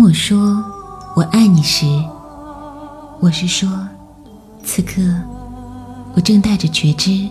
[0.00, 0.64] 当我说
[1.14, 1.84] 我爱你时，
[3.20, 3.68] 我是说，
[4.64, 5.02] 此刻
[6.14, 7.28] 我正带着觉知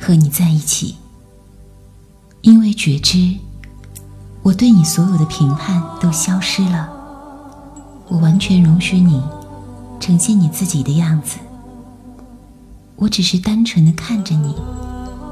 [0.00, 0.96] 和你在一起。
[2.40, 3.36] 因为觉知，
[4.42, 6.88] 我对你所有的评判都消失了。
[8.08, 9.22] 我完全容许你
[10.00, 11.36] 呈现你自己的样子。
[12.96, 14.54] 我只是单纯的看着你，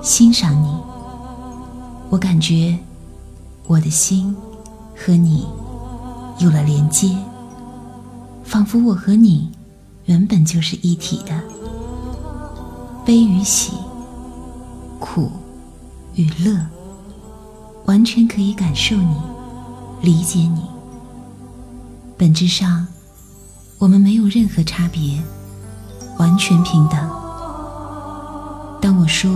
[0.03, 0.69] 欣赏你。
[2.11, 2.79] 我感觉
[3.67, 4.37] 我的心
[4.95, 5.47] 和你
[6.39, 7.17] 有了连接，
[8.45, 9.51] 仿佛我和你
[10.07, 11.41] 原本就是一体的。
[13.05, 13.73] 悲与喜，
[14.99, 15.31] 苦
[16.15, 16.59] 与乐，
[17.87, 19.15] 完全可以感受你，
[20.03, 20.63] 理解你。
[22.17, 22.87] 本质上，
[23.79, 25.23] 我们没有任何差别，
[26.19, 26.99] 完全平等。
[28.81, 29.31] 当我说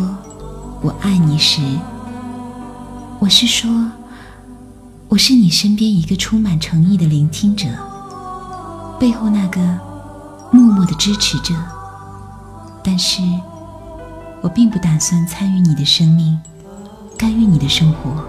[0.80, 1.60] 我爱你时，
[3.18, 3.68] 我是说，
[5.10, 7.66] 我是你身边一个充满诚意的聆听者，
[9.00, 9.58] 背后那个
[10.52, 11.54] 默默的支持者。
[12.84, 13.22] 但是，
[14.42, 16.38] 我并不打算参与你的生命，
[17.16, 18.22] 干预你的生活，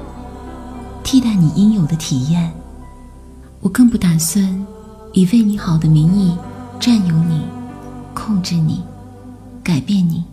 [1.04, 2.50] 替代你应有的体验。
[3.59, 4.66] 我更不打算
[5.11, 6.38] 以为你好的名义
[6.80, 7.42] 占有你、
[8.14, 8.82] 控制你、
[9.61, 10.23] 改变你、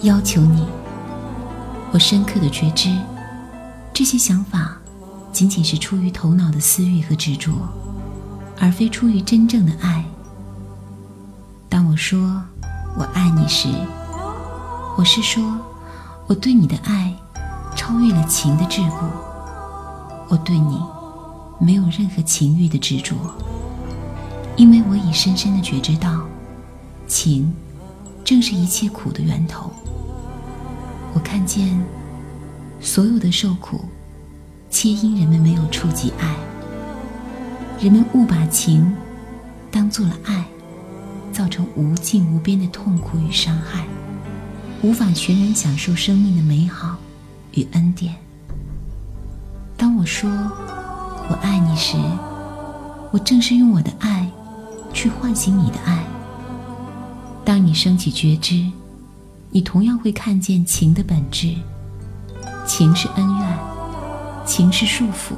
[0.00, 0.64] 要求你。
[1.92, 2.90] 我深刻的觉知。
[3.92, 4.78] 这些想法
[5.38, 7.52] 仅仅是出于头脑的私欲和执着，
[8.58, 10.04] 而非出于真正的爱。
[11.68, 12.42] 当我说
[12.96, 13.68] 我爱你时，
[14.96, 15.56] 我是说
[16.26, 17.14] 我对你的爱
[17.76, 19.04] 超越了情的桎梏。
[20.26, 20.76] 我对你
[21.60, 23.14] 没有任何情欲的执着，
[24.56, 26.20] 因为我已深深的觉知到，
[27.06, 27.54] 情
[28.24, 29.70] 正是一切苦的源头。
[31.14, 31.80] 我看见。
[32.80, 33.84] 所有的受苦，
[34.70, 36.34] 皆因人们没有触及爱。
[37.80, 38.94] 人们误把情
[39.70, 40.44] 当做了爱，
[41.32, 43.86] 造成无尽无边的痛苦与伤害，
[44.82, 46.96] 无法全然享受生命的美好
[47.52, 48.14] 与恩典。
[49.76, 50.28] 当我说
[51.28, 51.96] 我爱你时，
[53.12, 54.28] 我正是用我的爱
[54.92, 56.04] 去唤醒你的爱。
[57.44, 58.66] 当你升起觉知，
[59.50, 61.54] 你同样会看见情的本质。
[62.66, 63.58] 情是恩怨，
[64.48, 65.34] 情是束缚，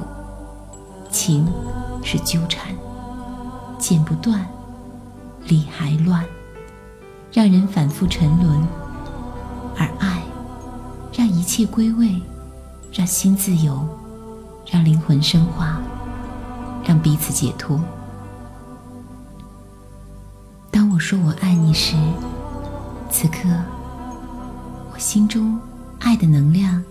[1.11, 1.45] 情
[2.01, 2.73] 是纠缠，
[3.77, 4.47] 剪不断，
[5.43, 6.23] 理还乱，
[7.29, 8.65] 让人反复沉沦；
[9.77, 10.23] 而爱，
[11.11, 12.21] 让一切归位，
[12.93, 13.85] 让心自由，
[14.65, 15.77] 让灵魂升华，
[16.85, 17.77] 让彼此解脱。
[20.71, 21.97] 当我说我爱你时，
[23.09, 23.49] 此刻，
[24.93, 25.59] 我心中
[25.99, 26.81] 爱的能量。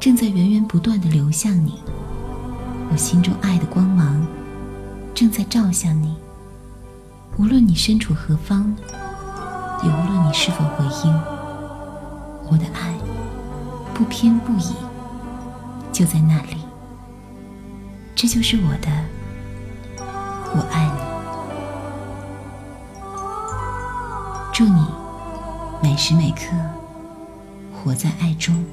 [0.00, 1.74] 正在源源不断的流向你，
[2.90, 4.26] 我心中爱的光芒
[5.14, 6.16] 正在照向你。
[7.36, 8.74] 无论你身处何方，
[9.82, 11.12] 也无论你是否回应，
[12.50, 12.94] 我的爱
[13.92, 14.74] 不偏不倚，
[15.92, 16.56] 就在那里。
[18.16, 18.90] 这就是我的，
[20.54, 21.00] 我爱你。
[24.50, 24.86] 祝你
[25.82, 26.46] 每时每刻
[27.70, 28.64] 活在爱中。